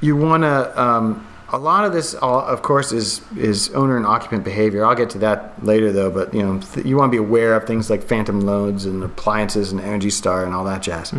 [0.00, 0.80] you want to.
[0.82, 4.84] Um, a lot of this, all, of course, is is owner and occupant behavior.
[4.84, 6.08] I'll get to that later, though.
[6.10, 9.02] But you know, th- you want to be aware of things like phantom loads and
[9.02, 11.12] appliances and Energy Star and all that jazz.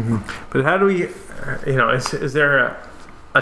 [0.51, 0.99] But how do we,
[1.67, 2.77] you know, is, is there a,
[3.35, 3.41] a,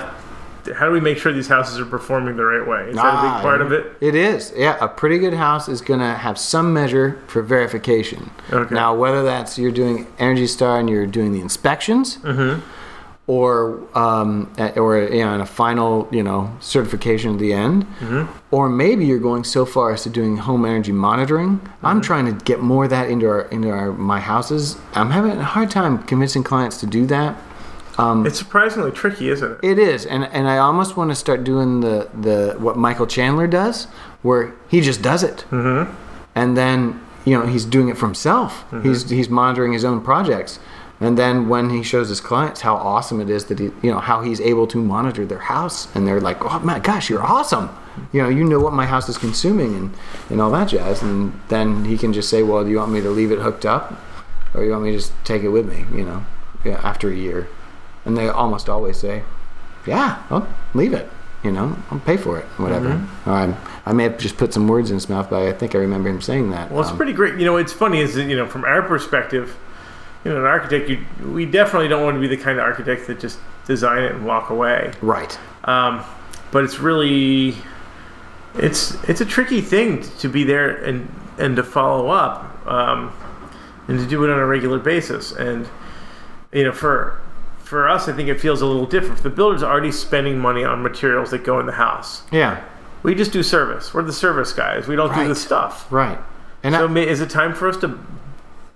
[0.73, 2.89] how do we make sure these houses are performing the right way?
[2.89, 3.95] Is that a Ah, big part of it?
[4.01, 4.51] It is.
[4.57, 8.31] Yeah, a pretty good house is going to have some measure for verification.
[8.51, 8.73] Okay.
[8.73, 12.61] Now, whether that's you're doing Energy Star and you're doing the inspections, Mm-hmm.
[13.29, 17.85] Or um, a- or you know, and a final you know certification at the end,
[17.99, 18.23] Mm-hmm.
[18.49, 21.51] or maybe you're going so far as to doing home energy monitoring.
[21.59, 21.85] Mm-hmm.
[21.85, 24.77] I'm trying to get more of that into our into our my houses.
[24.95, 27.37] I'm having a hard time convincing clients to do that.
[28.25, 29.59] It's surprisingly tricky, isn't it?
[29.61, 33.45] It is, and and I almost want to start doing the the what Michael Chandler
[33.45, 33.85] does,
[34.23, 35.91] where he just does it, mm-hmm.
[36.33, 38.63] and then you know he's doing it for himself.
[38.83, 40.59] He's he's monitoring his own projects,
[40.99, 43.99] and then when he shows his clients how awesome it is that he you know
[43.99, 47.69] how he's able to monitor their house, and they're like, oh my gosh, you're awesome.
[48.13, 49.93] You know, you know what my house is consuming and,
[50.29, 51.01] and all that jazz.
[51.01, 53.65] And then he can just say, well, do you want me to leave it hooked
[53.65, 53.99] up?
[54.53, 56.25] Or you want me to just take it with me, you know,
[56.63, 57.49] yeah, after a year?
[58.05, 59.23] And they almost always say,
[59.85, 61.09] yeah, I'll leave it.
[61.43, 62.89] You know, I'll pay for it, whatever.
[62.89, 63.29] Mm-hmm.
[63.29, 65.75] Or I'm, I may have just put some words in his mouth, but I think
[65.75, 66.71] I remember him saying that.
[66.71, 67.37] Well, it's Um, pretty great.
[67.37, 69.57] You know, it's funny is that, you know, from our perspective,
[70.29, 70.99] you know, an architect, you,
[71.33, 74.25] we definitely don't want to be the kind of architect that just design it and
[74.25, 74.91] walk away.
[75.01, 75.37] right.
[75.65, 76.03] Um,
[76.51, 77.55] but it's really,
[78.55, 83.11] it's it's a tricky thing to be there and and to follow up um,
[83.87, 85.31] and to do it on a regular basis.
[85.31, 85.67] And
[86.51, 87.21] you know, for
[87.59, 89.17] for us, I think it feels a little different.
[89.17, 92.63] If the builder's are already spending money on materials that go in the house, Yeah.
[93.03, 93.93] we just do service.
[93.93, 94.87] We're the service guys.
[94.87, 95.85] We don't do the stuff.
[95.91, 96.17] Right.
[96.63, 97.99] And So I, is it time for us to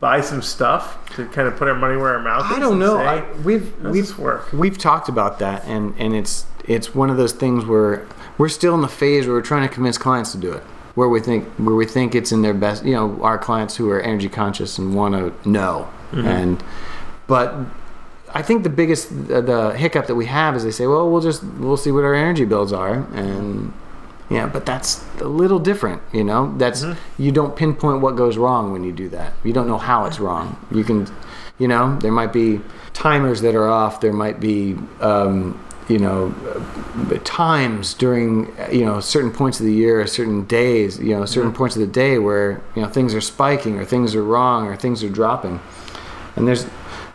[0.04, 2.58] buy some stuff to kind of put our money where our mouth is?
[2.58, 2.98] I don't know.
[2.98, 7.16] say, I, we've we've work?" we've talked about that, and and it's it's one of
[7.16, 8.06] those things where
[8.38, 10.62] we're still in the phase where we're trying to convince clients to do it.
[10.96, 13.90] Where we think where we think it's in their best, you know, our clients who
[13.92, 16.28] are energy conscious and want to know, mm-hmm.
[16.28, 16.64] and
[17.26, 17.56] but
[18.34, 21.44] I think the biggest the hiccup that we have is they say, well, we'll just
[21.44, 23.74] we'll see what our energy bills are, and
[24.30, 26.56] yeah, but that's a little different, you know.
[26.58, 26.86] That's
[27.18, 29.34] you don't pinpoint what goes wrong when you do that.
[29.44, 30.58] You don't know how it's wrong.
[30.72, 31.08] You can,
[31.60, 32.62] you know, there might be
[32.94, 34.02] timers that are off.
[34.02, 35.60] There might be, um,
[35.90, 36.34] you know,
[37.12, 41.26] uh, times during you know certain points of the year, or certain days, you know,
[41.26, 44.68] certain points of the day where you know things are spiking or things are wrong
[44.68, 45.60] or things are dropping,
[46.38, 46.66] and there's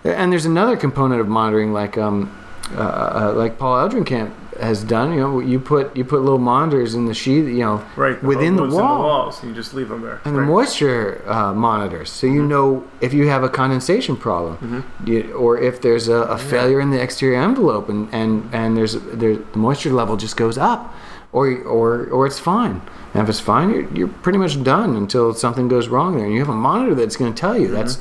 [0.05, 2.35] and there's another component of monitoring like um
[2.77, 5.12] uh, uh, like Paul Eldrenkamp has done.
[5.12, 8.57] You know, you put you put little monitors in the sheet, you know, right within
[8.57, 8.71] the wall.
[8.71, 9.44] in the walls.
[9.44, 10.21] You just leave them there.
[10.25, 12.49] And the moisture uh, monitors, so you mm-hmm.
[12.49, 15.09] know if you have a condensation problem, mm-hmm.
[15.09, 18.94] you, or if there's a, a failure in the exterior envelope, and, and, and there's
[18.94, 20.94] there, the moisture level just goes up.
[21.33, 22.81] or or or it's fine.
[23.14, 26.35] And if it's fine, you're, you're pretty much done until something goes wrong there, and
[26.35, 27.68] you have a monitor that's going to tell you.
[27.68, 27.77] Mm-hmm.
[27.77, 28.01] That's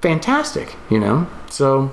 [0.00, 1.26] fantastic, you know.
[1.48, 1.92] So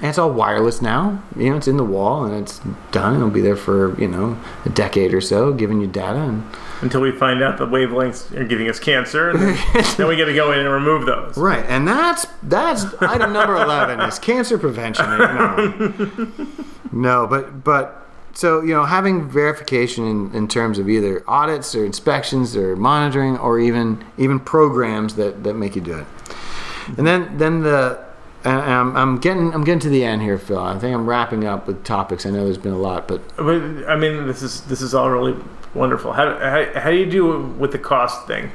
[0.00, 1.20] and it's all wireless now.
[1.36, 2.60] You know, it's in the wall and it's
[2.92, 3.16] done.
[3.16, 6.20] It'll be there for you know a decade or so, giving you data.
[6.20, 6.44] And
[6.82, 10.26] Until we find out the wavelengths are giving us cancer, and then, then we got
[10.26, 11.36] to go in and remove those.
[11.36, 15.06] right, and that's that's item number eleven is cancer prevention.
[15.06, 16.30] No,
[16.92, 18.04] no but but.
[18.34, 23.36] So you know, having verification in, in terms of either audits or inspections or monitoring
[23.36, 26.06] or even even programs that, that make you do it,
[26.96, 28.07] and then then the
[28.44, 30.58] I'm, I'm getting I'm getting to the end here, Phil.
[30.58, 32.24] I think I'm wrapping up with topics.
[32.24, 35.10] I know there's been a lot, but But I mean, this is this is all
[35.10, 35.36] really
[35.74, 36.12] wonderful.
[36.12, 38.50] How, how, how do you do with the cost thing?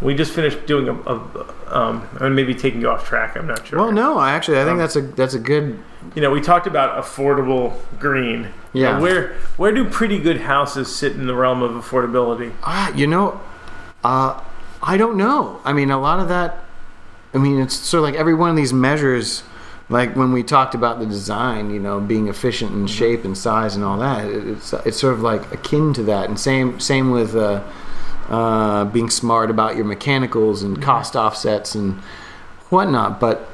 [0.00, 3.36] We just finished doing a, a um, and maybe taking you off track.
[3.36, 3.78] I'm not sure.
[3.78, 5.82] well, no, I actually I think that's a that's a good
[6.14, 8.48] you know, we talked about affordable green.
[8.72, 8.98] Yeah.
[9.00, 12.52] where where do pretty good houses sit in the realm of affordability?
[12.62, 13.40] Ah, you know,
[14.04, 14.40] uh,
[14.82, 15.60] I don't know.
[15.64, 16.64] I mean, a lot of that.
[17.34, 19.42] I mean, it's sort of like every one of these measures.
[19.90, 23.74] Like when we talked about the design, you know, being efficient in shape and size
[23.74, 26.28] and all that, it's it's sort of like akin to that.
[26.28, 27.62] And same same with uh,
[28.28, 31.94] uh, being smart about your mechanicals and cost offsets and
[32.68, 33.18] whatnot.
[33.18, 33.48] But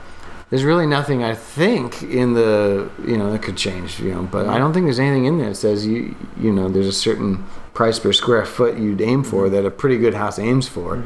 [0.51, 4.01] there's really nothing I think in the you know that could change.
[4.01, 6.69] You know, but I don't think there's anything in there that says you you know
[6.69, 10.39] there's a certain price per square foot you'd aim for that a pretty good house
[10.39, 10.97] aims for.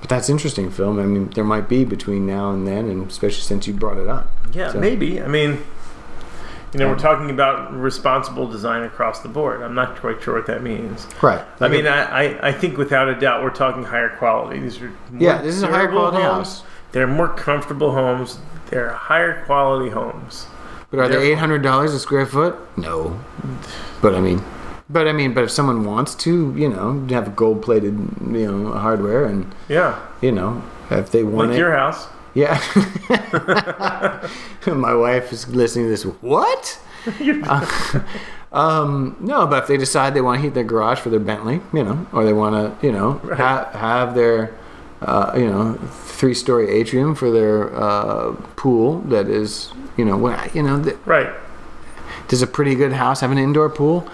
[0.00, 0.98] But that's interesting, Phil.
[0.98, 4.08] I mean, there might be between now and then, and especially since you brought it
[4.08, 4.28] up.
[4.52, 5.20] Yeah, So- maybe.
[5.22, 5.58] I mean,
[6.72, 9.60] you know, we're talking about responsible design across the board.
[9.60, 11.06] I'm not quite sure what that means.
[11.20, 11.44] Right.
[11.60, 14.60] I mean, I, I, I think without a doubt we're talking higher quality.
[14.60, 16.48] These are more Yeah, this is a higher quality homes.
[16.60, 16.62] house.
[16.92, 18.38] They're more comfortable homes.
[18.70, 20.46] They're higher quality homes.
[20.90, 22.56] But are they Therefore- eight hundred dollars a square foot?
[22.76, 23.18] No.
[24.00, 24.42] But I mean,
[24.92, 27.94] but I mean, but if someone wants to, you know, have gold plated,
[28.32, 32.08] you know, hardware, and Yeah, you know, if they want like it, your house.
[32.34, 32.58] yeah.
[34.66, 36.02] My wife is listening to this.
[36.04, 36.78] What?
[37.20, 38.00] Uh,
[38.52, 41.60] um, no, but if they decide they want to heat their garage for their Bentley,
[41.72, 44.54] you know, or they want to, you know, ha- have their,
[45.02, 45.74] uh, you know,
[46.18, 50.76] three-story atrium for their uh, pool that is, you know, what, you know,
[51.06, 51.30] Right.
[52.28, 54.06] does a pretty good house have an indoor pool?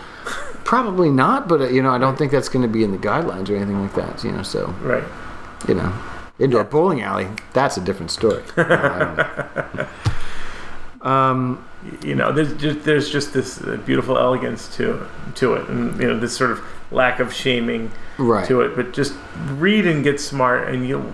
[0.66, 2.98] Probably not, but uh, you know, I don't think that's going to be in the
[2.98, 4.24] guidelines or anything like that.
[4.24, 5.04] You know, so Right.
[5.68, 5.92] you know,
[6.38, 8.42] indoor bowling alley, that's a different story.
[8.56, 9.86] I
[11.02, 11.64] um,
[12.02, 16.08] you know, there's just there's just this uh, beautiful elegance to to it, and you
[16.08, 18.46] know, this sort of lack of shaming right.
[18.48, 18.74] to it.
[18.74, 19.14] But just
[19.52, 21.12] read and get smart, and you'll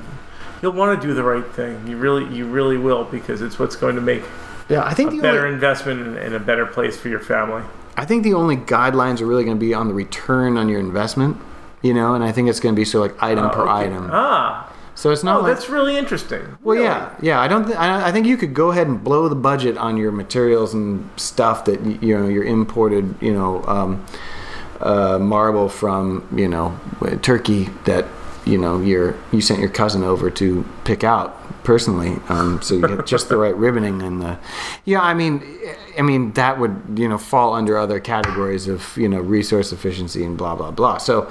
[0.62, 1.86] you'll want to do the right thing.
[1.86, 4.22] You really you really will because it's what's going to make
[4.70, 7.20] Yeah, I think a the better only, investment and, and a better place for your
[7.20, 7.62] family.
[7.96, 10.80] I think the only guidelines are really going to be on the return on your
[10.80, 11.36] investment.
[11.82, 13.86] You know, and I think it's going to be so like item per Oh, okay.
[13.86, 14.08] item.
[14.12, 16.42] Ah, So it's not oh, like that's really interesting.
[16.62, 16.84] Well, Really.
[16.86, 17.40] yeah, yeah.
[17.40, 17.64] I don't.
[17.66, 20.74] Th- I, I think you could go ahead and blow the budget on your materials
[20.74, 24.04] and stuff that y- you know your imported, you know, um,
[24.80, 26.78] uh, marble from you know
[27.22, 28.06] Turkey that
[28.44, 32.86] you know your you sent your cousin over to pick out personally, um, so you
[32.86, 34.38] get just the right ribboning and the.
[34.84, 35.42] Yeah, I mean,
[35.98, 40.24] I mean that would you know fall under other categories of you know resource efficiency
[40.24, 40.98] and blah blah blah.
[40.98, 41.30] So.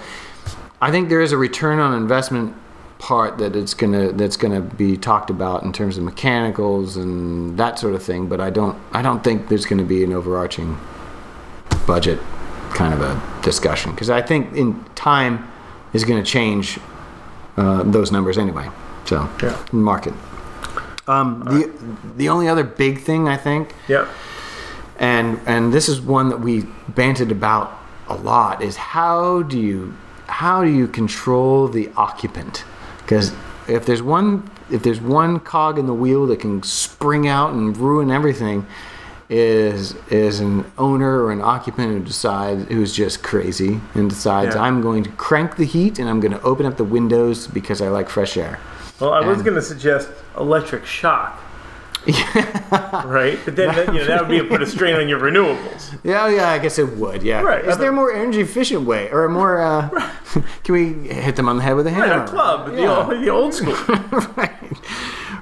[0.83, 2.55] I think there is a return on investment
[3.01, 7.79] part that it's gonna that's gonna be talked about in terms of mechanicals and that
[7.79, 8.27] sort of thing.
[8.27, 10.79] But I don't I don't think there's gonna be an overarching
[11.87, 12.19] budget
[12.71, 15.51] kind of a discussion because I think in time
[15.93, 16.79] is gonna change
[17.57, 18.69] uh, those numbers anyway.
[19.05, 19.55] So Yeah.
[19.71, 20.13] market.
[21.07, 21.69] Um, the
[22.17, 24.07] the only other big thing I think Yep.
[24.99, 27.71] and and this is one that we banted about
[28.07, 29.93] a lot is how do you
[30.27, 32.63] how do you control the occupant
[33.01, 33.31] because
[33.67, 37.75] if there's one if there's one cog in the wheel that can spring out and
[37.77, 38.65] ruin everything
[39.29, 44.61] is is an owner or an occupant who decides who's just crazy and decides Yeah.
[44.61, 47.81] I'm going to crank the heat and I'm going to open up the windows because
[47.81, 48.59] I like fresh air.
[49.01, 51.39] Well, I was going to suggest electric shock.
[53.05, 55.19] right, but then that, you know, that would be a put a strain on your
[55.19, 55.99] renewables.
[56.03, 57.21] Yeah, yeah, I guess it would.
[57.21, 57.41] Yeah.
[57.41, 57.63] Right.
[57.63, 59.61] Is there a more energy efficient way, or a more?
[59.61, 59.89] Uh,
[60.63, 62.19] can we hit them on the head with a hammer?
[62.19, 63.05] Right, a club, the, Yeah.
[63.05, 63.73] old, the old school.
[64.35, 64.79] right.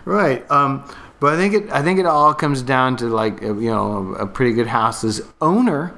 [0.03, 0.51] Right.
[0.51, 0.83] Um,
[1.21, 1.71] but I think it.
[1.71, 5.21] I think it all comes down to like you know a, a pretty good house's
[5.41, 5.93] owner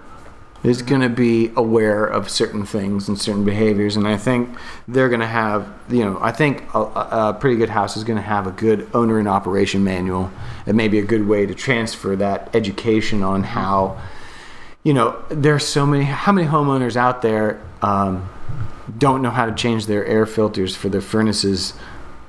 [0.63, 4.49] is going to be aware of certain things and certain behaviors, and I think
[4.87, 8.17] they're going to have you know I think a, a pretty good house is going
[8.17, 10.31] to have a good owner and operation manual.
[10.65, 13.99] It may be a good way to transfer that education on how
[14.83, 16.05] you know, there's so many.
[16.05, 18.29] How many homeowners out there um,
[18.97, 21.73] don't know how to change their air filters for their furnaces,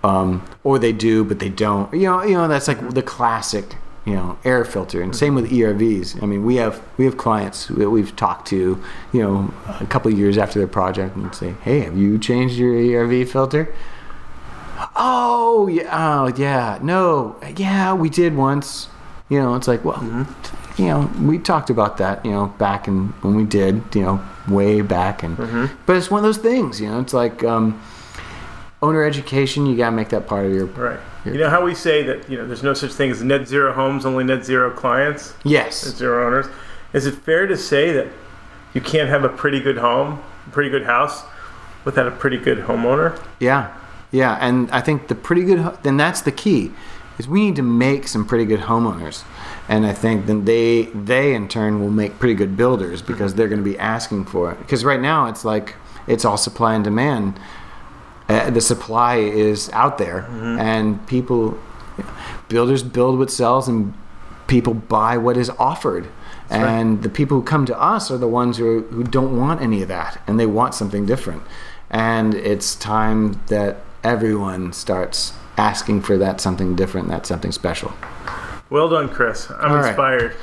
[0.05, 1.93] um, or they do but they don't.
[1.95, 3.77] You know, you know that's like the classic.
[4.05, 6.21] You know, air filter, and same with ERVs.
[6.21, 10.11] I mean, we have we have clients that we've talked to, you know, a couple
[10.11, 13.73] of years after their project, and say, "Hey, have you changed your ERV filter?"
[14.97, 18.89] Oh yeah, oh yeah, no, yeah, we did once.
[19.29, 20.27] You know, it's like, well,
[20.77, 24.21] you know, we talked about that, you know, back in when we did, you know,
[24.49, 25.37] way back, and
[25.87, 27.81] but it's one of those things, you know, it's like um,
[28.83, 29.67] owner education.
[29.67, 31.01] You gotta make that part of your Right.
[31.25, 33.73] You know how we say that you know there's no such thing as net zero
[33.73, 36.47] homes, only net zero clients, net yes, zero owners.
[36.93, 38.09] Is it fair to say that
[38.75, 41.23] you can't have a pretty good home, a pretty good house,
[41.85, 43.23] without a pretty good homeowner?
[43.39, 43.73] yeah,
[44.11, 45.79] yeah, and I think the pretty good.
[45.85, 46.73] Then that's the key,
[47.19, 49.23] is we need to make some pretty good homeowners,
[49.69, 53.49] and I think then they they in turn will make pretty good builders because they're
[53.49, 54.59] going to be asking for it.
[54.59, 55.77] Because right now it's like
[56.09, 57.39] it's all supply and demand.
[58.33, 60.27] Uh, the supply is out there,
[60.59, 61.59] and people,
[62.49, 63.93] builders build what sells, and
[64.47, 66.09] people buy what is offered.
[66.49, 69.83] And the people who come to us are the ones who, who don't want any
[69.83, 71.43] of that, and they want something different.
[71.91, 77.93] And it's time that everyone starts asking for that something different, that something special.
[78.71, 79.51] Well done, Chris.
[79.51, 79.89] I'm right.
[79.89, 80.37] inspired.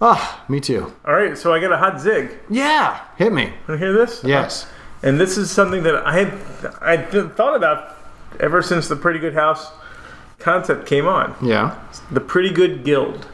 [0.00, 0.92] Ah, me too.
[1.04, 2.38] All right, so I got a hot zig.
[2.50, 3.44] Yeah, hit me.
[3.44, 4.22] Want to hear this?
[4.22, 4.66] Yes.
[5.06, 6.34] And this is something that I had
[6.80, 7.96] I had thought about
[8.40, 9.70] ever since the Pretty Good House
[10.40, 11.36] concept came on.
[11.40, 11.78] Yeah.
[12.10, 13.28] The Pretty Good Guild.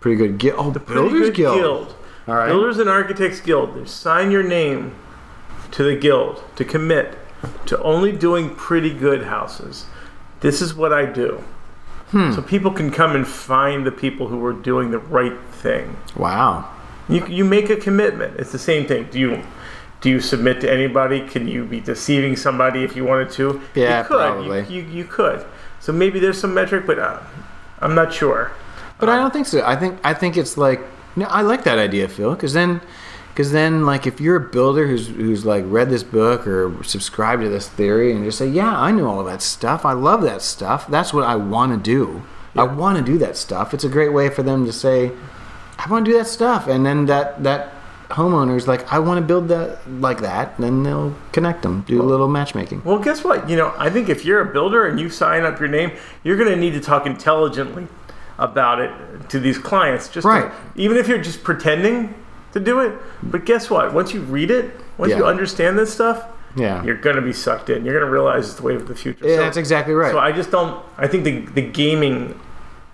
[0.00, 0.36] Pretty good.
[0.36, 0.56] Guild.
[0.58, 1.96] Oh, the Pretty Builders Good Guild.
[2.28, 2.48] All right.
[2.48, 3.74] Builders and Architects Guild.
[3.74, 4.94] They sign your name
[5.70, 7.16] to the guild to commit
[7.66, 9.86] to only doing pretty good houses.
[10.40, 11.42] This is what I do.
[12.08, 12.32] Hmm.
[12.32, 15.96] So people can come and find the people who are doing the right thing.
[16.16, 16.70] Wow.
[17.08, 18.38] You, you make a commitment.
[18.38, 19.08] It's the same thing.
[19.10, 19.42] Do you
[20.04, 21.26] do you submit to anybody?
[21.26, 23.62] Can you be deceiving somebody if you wanted to?
[23.74, 24.16] Yeah, you could.
[24.18, 24.60] probably.
[24.64, 25.46] You, you, you could.
[25.80, 27.20] So maybe there's some metric, but uh,
[27.80, 28.52] I'm not sure.
[28.98, 29.64] But I don't think so.
[29.64, 30.80] I think I think it's like
[31.16, 32.82] no, I like that idea, Phil, because then
[33.28, 37.40] because then like if you're a builder who's who's like read this book or subscribed
[37.40, 39.86] to this theory and just say, yeah, I know all that stuff.
[39.86, 40.86] I love that stuff.
[40.86, 42.22] That's what I want to do.
[42.54, 43.72] I want to do that stuff.
[43.72, 45.12] It's a great way for them to say,
[45.78, 47.73] I want to do that stuff, and then that that
[48.14, 50.56] homeowner's like, I want to build that like that.
[50.58, 52.82] Then they'll connect them, do a little matchmaking.
[52.84, 53.48] Well, guess what?
[53.48, 56.36] You know, I think if you're a builder and you sign up your name, you're
[56.36, 57.86] going to need to talk intelligently
[58.38, 58.90] about it
[59.30, 60.08] to these clients.
[60.08, 60.52] Just to- Right.
[60.76, 62.14] even if you're just pretending
[62.52, 62.92] to do it.
[63.22, 63.92] But guess what?
[63.92, 66.24] Once you read it, once you understand this stuff,
[66.56, 67.84] Yeah, you're going to be sucked in.
[67.84, 69.26] You're going to realize it's the wave of the future.
[69.26, 70.12] yeah, So- that's exactly right.
[70.12, 70.80] So I just don't.
[70.96, 72.38] I think the the gaming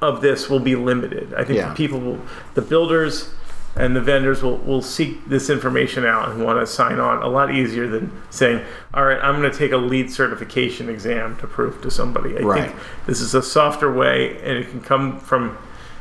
[0.01, 1.35] of this will be limited.
[1.35, 1.69] I think Yeah.
[1.69, 2.19] the people, will,
[2.55, 3.35] the builders,
[3.77, 7.29] and the vendors will will seek this information out and want to sign on a
[7.29, 11.47] lot easier than saying, "All right, I'm going to take a LEED certification exam to
[11.47, 12.65] prove to somebody." I Right.
[12.71, 15.57] think this is a softer way, and it can come from.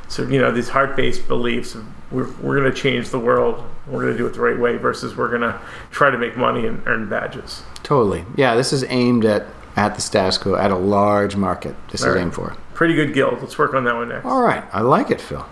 [0.08, 1.76] sort of, you know these heart-based beliefs.
[1.76, 3.64] Of we're we're going to change the world.
[3.88, 5.60] We're going to do it the right way versus we're going to
[5.92, 7.62] try to make money and earn badges.
[7.84, 8.26] totally.
[8.36, 11.76] Yeah, this is aimed at at the status quo at a large market.
[11.92, 12.22] This All is right.
[12.24, 12.56] aimed for.
[12.74, 13.40] Pretty good guild.
[13.42, 14.26] Let's work on that one next.
[14.26, 15.46] All right, I like it, Phil.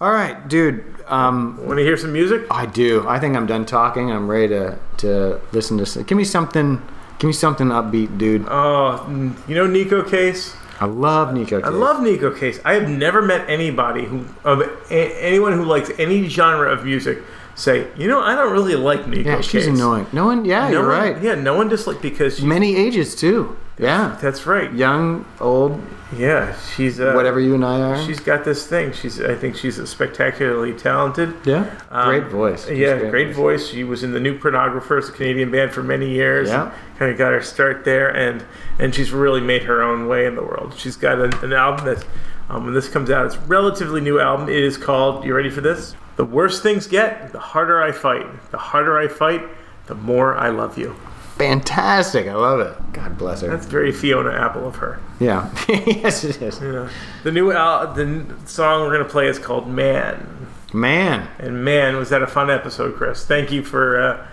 [0.00, 0.84] All right, dude.
[1.06, 2.42] Um, Want to hear some music?
[2.50, 3.04] I do.
[3.08, 4.10] I think I'm done talking.
[4.12, 5.86] I'm ready to to listen to.
[5.86, 6.82] some- Give me something.
[7.18, 8.46] Give me something upbeat, dude.
[8.48, 9.04] Oh,
[9.48, 10.54] you know Neko Case?
[10.80, 11.58] I love Neko.
[11.60, 11.64] Case.
[11.64, 12.60] I love Neko Case.
[12.64, 17.18] I have never met anybody who of a, anyone who likes any genre of music
[17.56, 19.46] say, you know, I don't really like Neko Yeah, Case.
[19.46, 20.06] she's annoying.
[20.12, 20.44] No one.
[20.44, 21.22] Yeah, No you're one- right.
[21.22, 23.56] Yeah, no one disliked because she, Many ages too.
[23.78, 24.72] Yeah, that's right.
[24.72, 25.80] young, old,
[26.16, 28.04] Yeah, she's uh, whatever you and I are.
[28.04, 28.92] She's got this thing.
[28.92, 31.34] She's I think she's spectacularly talented.
[31.44, 32.66] yeah, Um, great voice.
[32.66, 33.68] She's Yeah, great, voice.
[33.68, 36.48] She was in the New Pornographers, a Canadian band, for many years.
[36.48, 36.72] Yeah.
[36.98, 38.44] kind of got her start there, and
[38.80, 40.74] and she's really made her own way in the world.
[40.76, 42.04] She's got an, an album that,
[42.48, 44.48] um, when this comes out, it's a relatively new album.
[44.48, 45.24] It is called.
[45.24, 45.94] You ready for this?
[46.16, 48.26] The worse things get, the harder I fight.
[48.50, 49.42] The harder I fight,
[49.86, 50.96] the more I love you.
[51.38, 52.26] Fantastic.
[52.26, 52.76] I love it.
[52.92, 53.48] God bless her.
[53.48, 54.98] That's very Fiona Apple of her.
[55.20, 55.50] yeah.
[55.68, 56.60] yes, it is.
[56.60, 56.88] Yeah.
[57.22, 60.26] The new al- the n- song we're gonna play is called "Man."
[60.74, 61.26] Man.
[61.38, 63.24] And man, was that a fun episode, Chris?
[63.24, 64.26] Thank you for uh,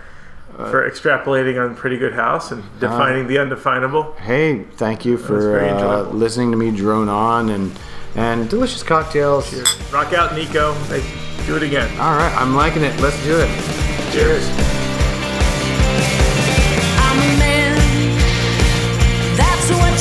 [0.70, 4.12] for extrapolating on Pretty Good House and defining the undefinable.
[4.14, 6.12] Hey, thank you for very uh, enjoyable.
[6.12, 7.78] listening to me drone on and
[8.16, 9.52] and delicious cocktails.
[9.92, 10.74] Rock out, Neko.
[10.88, 11.88] Hey, do it again.
[12.00, 12.98] All right, I'm liking it.
[13.00, 14.12] Let's do it.
[14.12, 14.65] Cheers.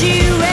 [0.04, 0.45] you